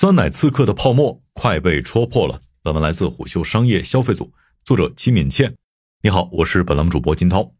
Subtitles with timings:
[0.00, 2.40] 酸奶刺客的泡沫快被戳破了。
[2.62, 4.32] 本文来自虎嗅商业消费组，
[4.64, 5.54] 作者齐敏倩。
[6.02, 7.52] 你好，我是本栏目主播金涛。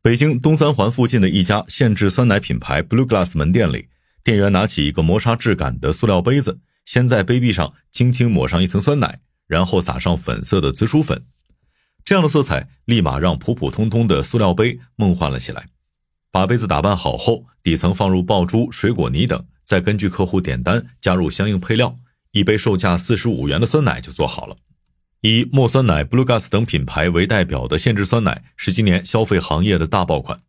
[0.00, 3.88] 北京东三环附近的一家限制酸奶品牌 Blue Glass 门店里，
[4.22, 11.26] 店员拿起一个磨砂质感的塑料杯子，先在杯壁上轻轻抹上一层酸奶，然后撒上粉色的紫薯粉。
[12.04, 15.66] 这样的色彩立马让普普通通的塑料杯梦幻了起来。
[16.32, 19.44] 把杯子打扮好后，底层放入爆珠、水果泥等。
[19.64, 21.94] 再根据客户点单加入相应配料，
[22.32, 24.56] 一杯售价四十五元的酸奶就做好了。
[25.20, 30.40] 以墨酸奶、Blue Gas 等品牌为代表的限制酸奶是今年消费行业的大爆款。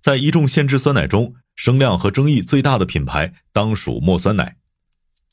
[0.00, 4.56] 在一众限制酸奶中，声量和争议最大的品牌当属墨酸奶。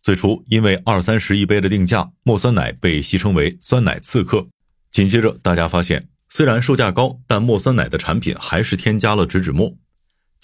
[0.02, 4.48] 最初因为二三十一杯的定价，墨酸奶被戏称为“酸奶刺客”。
[4.92, 9.76] 紧接着，大家发现，虽然售价高，但墨酸奶的产品还是添加了植脂末。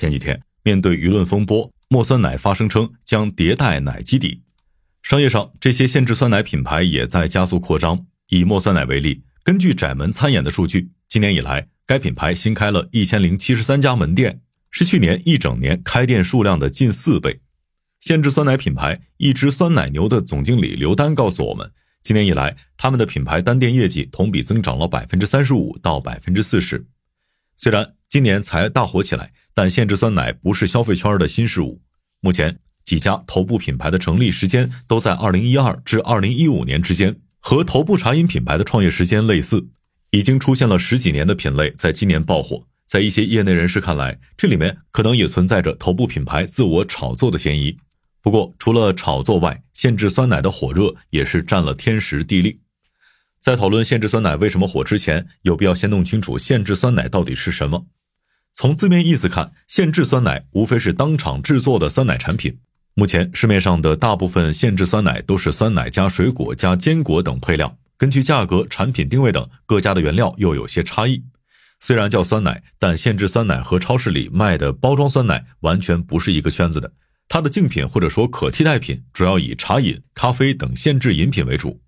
[0.02, 1.72] 前几天，面对舆论风波。
[1.88, 4.42] 墨酸奶发声称将迭代奶基底，
[5.04, 8.08] 商业上这些限制酸奶品牌也在加速扩张。
[8.30, 14.42] 以墨酸奶为例，根据窄门参演的数据，今年以来该品牌新开了一千零七十三家门店，
[14.72, 17.42] 是去年一整年开店数量的近四倍。
[18.00, 26.88] 限制酸奶品牌一只酸奶牛的总经理刘丹告诉我们，今年以来他们的品牌单店业绩同比增长了百分之三十五到百分之四十。
[27.56, 29.32] 虽然今年才大火起来。
[29.54, 31.82] 但限制酸奶不是消费圈的新事物。
[32.20, 39.70] 目前，几家头部品牌的成立时间都在二零一二至二零一五年之间，和头部茶饮品牌的创业时间类似。
[40.12, 42.68] 已经出现了十几年的品类，在今年爆火。
[42.86, 47.78] 在一些业内人士看来，这里面可能也存在着头部品牌自我炒作的嫌疑。
[48.22, 52.60] 不过，除了炒作外，限制酸奶的火热也是占了天时地利。
[53.40, 57.88] 在讨论限制酸奶为什么火之前，有必要先弄清楚限制酸奶到底是什么。
[58.54, 62.60] 从字面意思看，限制酸奶无非是当场制作的酸奶产品。
[62.94, 71.24] 目前市面上的大部分限制酸奶都是酸奶加水果加坚果等配料，根据价格、产品定位等，各家的原料又有些差异。
[71.80, 76.94] 虽然叫酸奶，但限制酸奶和超市里卖的包装酸奶完全不是一个圈子的。
[77.28, 81.82] 它的竞品或者说可替代品，主要以茶饮、咖啡等限制饮品为主。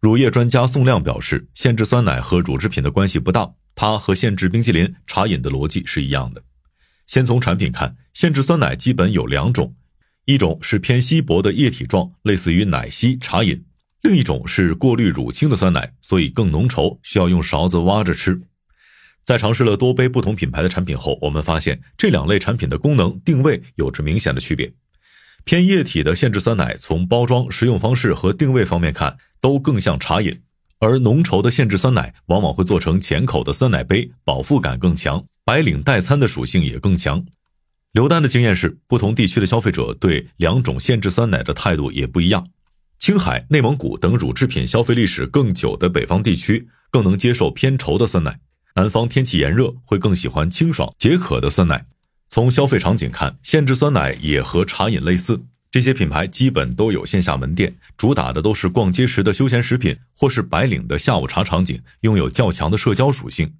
[0.00, 3.52] 乳业专家宋亮表示，限制酸奶和乳制品的关系不大。
[3.76, 6.42] 它和限制冰淇淋、茶饮的逻辑是一样的。
[7.06, 9.76] 先从产品看，限制酸奶基本有两种，
[10.24, 13.58] 一种是偏稀薄的液体状，类似于奶昔、茶饮；
[14.02, 18.40] 另一种是过滤乳清的酸奶，所以更浓稠，需要用勺子挖着吃。
[19.22, 24.72] 在尝试了多杯不同品牌的产品后，我们发现这两类产品的功能定位有着明显的区别。
[25.44, 30.40] 偏液体的限制酸奶，从包装、食用方式和定位方面看，都更像茶饮。
[30.78, 37.24] 而浓稠的限制酸奶往往会做成浅口的酸奶杯，饱腹感更强，白领代餐的属性也更强。
[37.92, 42.46] 刘丹的经验是，不同地区的消费者对两种限制酸奶的态度也不一样。
[42.98, 48.32] 青海、内蒙古等乳制品消费历史更久的北方地区，更能接受偏稠的酸奶；
[48.74, 51.86] 南方天气炎热，会更喜欢清爽解渴的酸奶。
[52.28, 55.44] 从消费场景看，限制酸奶也和茶饮类似。
[55.76, 63.52] 这些品牌基本都有线下门店，主打的都是逛街时的休闲食品，或是白领的下午茶场景，拥有较强的社交属性。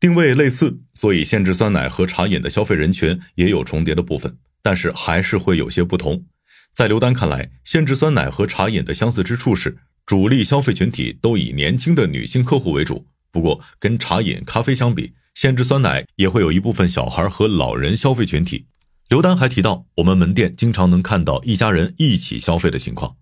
[0.00, 6.24] 定位类似，所以限制酸奶和茶饮的消费人群也有重叠的部分，但是还是会有些不同。
[6.72, 9.76] 在刘丹看来，限制酸奶和茶饮的相似之处是，
[10.06, 13.06] 主力消费群体都以年轻的女性客户为主。
[13.30, 18.64] 不过，跟茶饮、咖啡相比，限制酸奶也会有一部分小孩和老人消费群体。
[19.10, 23.16] 刘丹还提到，我们门店经常能看到一家人一起消费的情况。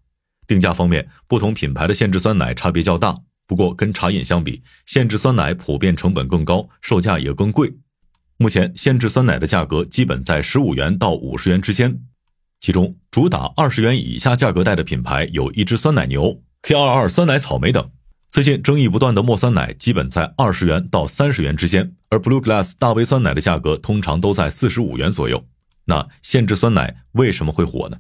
[0.47, 3.17] 定价方面，不同品牌的限制酸奶差别较大。
[3.47, 7.73] 不过，跟茶饮相比，限制酸奶普遍成本更高，售价也更贵。
[8.37, 12.03] 目前，限制酸奶的价格基本在十五元到五十元之间。
[12.61, 17.91] 其中，主打二十元以下价格带的品牌有一只酸奶牛、K 二二酸奶草莓等。
[18.31, 25.47] 最近争议不断的墨酸奶，基本在二十元到三十元之间，而 Blue Glass 大杯酸奶的价格通常都在四十五元左右。
[25.89, 27.99] 那限制酸奶为什么会火呢？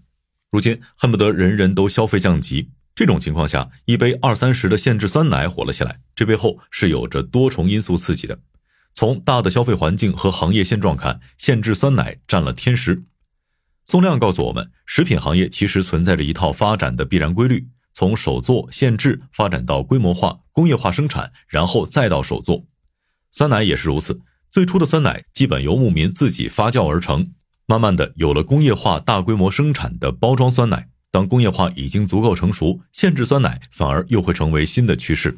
[0.51, 8.41] 如今恨不得人人都消费降级，这种情况下，一杯二三十的限制酸奶火了起来，这背后是有着多重因素刺激的。
[8.93, 13.05] 从大的消费环境和行业现状看，限制酸奶占了天时。
[13.87, 22.67] 宋亮告诉我们，食品行业其实存在着一套发展的必然规律，从手做限制发展到规模化、工业化生产，然后再到手做。
[23.31, 24.21] 酸奶也是如此，
[24.51, 27.33] 最初的酸奶基本由牧民自己发酵而成。
[27.71, 30.89] 慢慢的，有了工业化大规模生产的包装酸奶。
[31.11, 35.37] 当工业化已经足够成熟，限制酸奶反而又会成为新的趋势。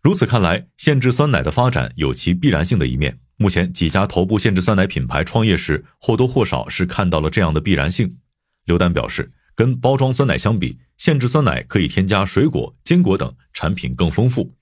[0.00, 3.18] 如此看来，限制酸奶的发展有其必然性的一面。
[3.36, 8.18] 目前几家头部限制酸奶品牌创业时，或多或少是看到了这样的必然性。
[8.64, 14.54] 刘丹表示，跟包装酸奶相比，限制酸奶可以添加水果、坚果等，产品更丰富。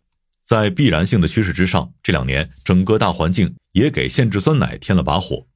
[0.42, 5.46] 在必然性的趋势之上，这两年整个大环境也给限制酸奶添了把火。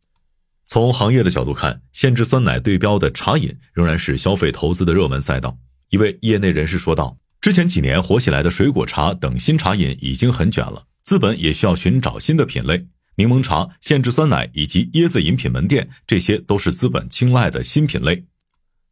[0.75, 5.56] 从行业的角度看，限制酸奶对标的茶饮仍然是消费投资的热门赛道。
[5.91, 12.88] 一位业内人士说道：“之前几年火起来的水果茶等新茶饮已经很卷了，资本也需要寻找新的品类。
[13.19, 18.25] 柠檬茶、限制酸奶以及椰子饮品门店，这些都是资本青睐的新品类。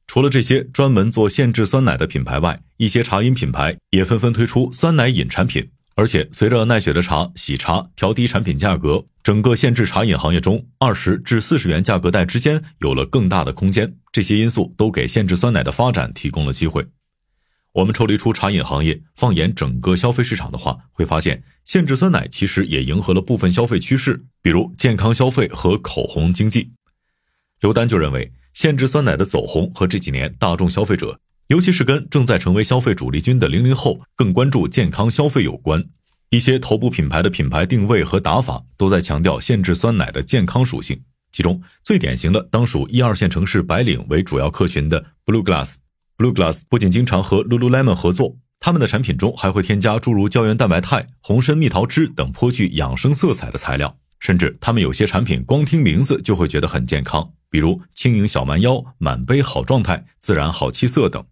[0.06, 13.94] 除了这些专门做限制酸奶的品牌外，一些茶饮品牌也纷纷推出酸奶饮产品。”而且，随着奈雪的茶、喜茶调低产品价格，整个限制茶饮行业中，二十至四十元价格带之间有了更大的空间。
[14.11, 16.87] 这些因素都给限制酸奶的发展提供了机会。
[17.73, 26.73] 我们抽离出茶饮行业，放眼整个消费市场的话，会发现限制酸奶其实也迎合了部分消费趋势，比如健康消费和口红经济。
[27.61, 31.21] 刘丹就认为，限制酸奶的走红和这几年大众消费者。
[31.49, 35.85] 尤其是跟正在成为消费主力军的零零后更关注健康消费有关，
[36.31, 41.03] 一些头部品牌的品牌定位和打法都在强调限制酸奶的健康属性。
[41.31, 45.77] 其中最典型的当属一二线城市白领为主要客群的 Blue Glass。
[46.17, 61.25] Blue Glass 不仅经常和 Lululemon 合作，他们的产品中还会添加诸如胶原蛋白肽、红参蜜桃汁等颇具养生色彩的材料，甚至他们有些产品光听名字就会觉得很健康，比如轻盈小蛮腰、满杯好状态、自然好气色等。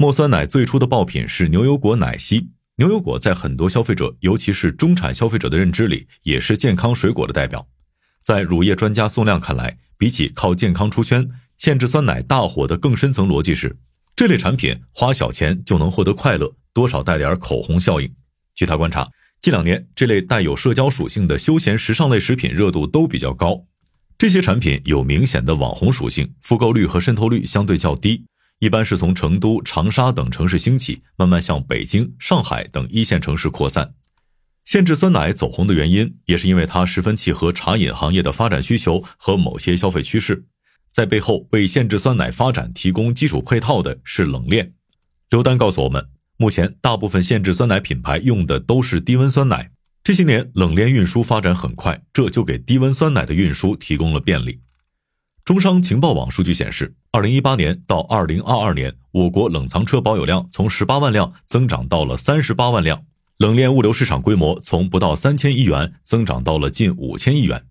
[0.00, 2.48] 墨酸奶最初的爆品是牛油果奶昔。
[2.76, 7.68] 牛油果在很多消费者，尤其是中产消费者的认知里，也是健康水果的代表。
[8.22, 13.76] 在乳业专家宋亮看来，比起靠健康出圈，限制酸奶大火的更深层逻辑是，
[14.16, 18.10] 这类产品花小钱就能获得快乐，多少带点口红效应。
[18.54, 19.06] 据他观察，
[19.42, 23.66] 近两年这类带有社交属性的休闲时尚类食品热度都比较高。
[24.16, 28.24] 这些产品有明显的网红属性，复购率和渗透率相对较低。
[28.60, 33.94] 一般是从成都、长沙等城市兴起，慢慢向北京、上海等一线城市扩散。
[34.66, 40.44] 限制酸奶走红的原因，也是因为它十分契合茶饮行业的发展需求和某些消费趋势。
[40.92, 44.74] 在背后为限制酸奶发展提供基础配套的是冷链。
[45.30, 49.70] 刘丹告诉我们，目前大部分限制酸奶品牌用的都是低温酸奶，
[50.04, 54.60] 这些年冷链运输发展很快，这就给低温酸奶的运输提供了便利。
[55.44, 63.04] 中商情报网数据显示，二零一八年到二零二二年，我国冷藏车保有量从十八万辆增长到了三十八万辆，
[63.36, 67.66] 冷链物流市场规模从不到三千亿元增长到了近五千亿元。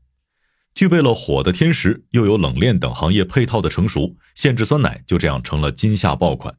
[0.74, 6.56] 具备了火的天时，又有冷链等行业配套的成熟，限制酸奶就这样成了今夏爆款。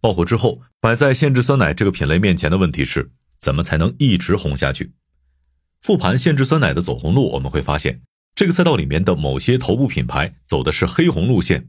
[0.00, 4.94] 爆火之后，摆在限制酸奶这个品类面前的问题是，怎么才能一直红下去？
[5.82, 8.00] 复盘限制酸奶的走红路，我们会发现。
[8.34, 11.68] 这个赛道里面的某些头部品牌走的是黑红路线，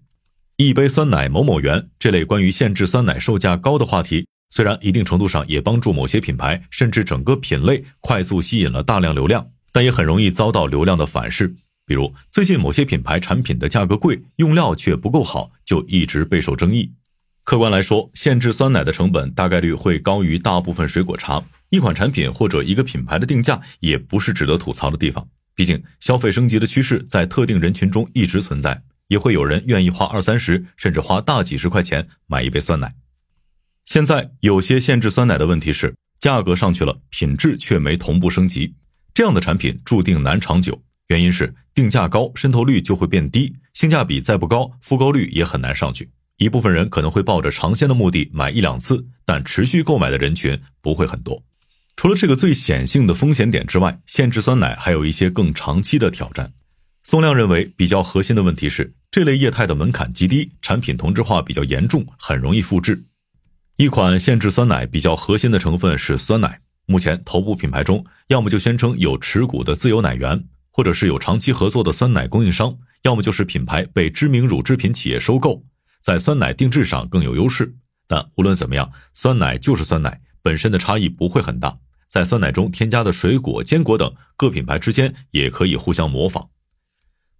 [0.59, 11.55] 一杯酸奶某某元这类关于限制酸奶售价高的话题，虽然一定程度上也帮助某些品牌甚至整个品类快速吸引了大量流量，但也很容易遭到流量的反噬。
[11.85, 16.91] 比如最近某些品牌产品的价格贵，用料却不够好，就一直备受争议。
[17.43, 25.27] 客观来说，限制酸奶的成本大概率会高于大部分水果茶，一款产品或者一个品牌的定价也不是值得吐槽的地方。
[25.53, 32.95] 毕竟，消费升级的趋势在特定人群中一直存在，也会有人愿意花二三十，甚至花大几十块钱买一杯酸奶。
[33.85, 38.75] 现在有些限制酸奶的问题是，价格上去了，品质却没同步升级，
[39.13, 40.81] 这样的产品注定难长久。
[41.07, 46.09] 原因是定价高，渗透率就会变低，性价比再不高，复购率也很难上去。
[46.35, 51.41] 一部分人可能会抱着尝鲜的目的买一两次，但持续购买的人群不会很多。
[51.95, 56.51] 除了这个最显性的风险点之外，限制酸奶还有一些更长期的挑战。
[57.09, 63.05] 宋亮认为，比较核心的问题是，这类业态的门槛极低，产品同质化比较严重，很容易复制。
[63.77, 75.63] 一款限制酸奶比较核心的成分是酸奶，目前头部品牌中，要么就宣称有持股的自有奶源，或者是有长期合作的酸奶供应商，要么就是品牌被知名乳制品企业收购，
[76.01, 77.73] 在酸奶定制上更有优势。
[78.05, 81.77] 但无论怎么样，酸奶就是酸奶，本身的差异不会很大。
[82.09, 86.49] 在酸奶中添加的水果、坚果等，各品牌之间也可以互相模仿。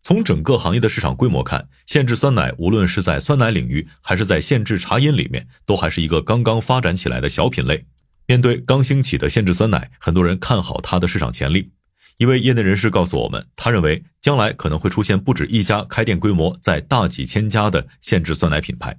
[0.08, 7.86] 从整个行业的市场规模看，限制酸奶无论是在酸奶领域，还是在限制茶饮里面，都还是一个刚刚发展起来的小品类。
[8.26, 11.72] 面对刚兴起的限制酸奶，很多人看好它的市场潜力。
[12.20, 18.98] 一位业内人士告诉我们，他认为将来可能会出现不止一家开店规模在大几千家的限制酸奶品牌。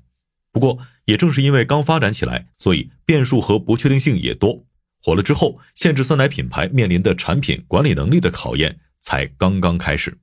[0.52, 4.66] 不过，也正是因为刚发展起来，所以变数和不确定性也多。
[5.02, 10.18] 火了之后，限制酸奶品牌面临的产品管理能力的考验才刚刚开始。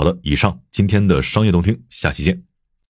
[0.00, 2.47] 好的，以上今天的商业动听，下期见。